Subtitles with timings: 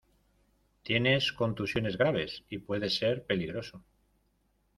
[0.81, 3.83] tienes contusiones graves y puede ser peligroso.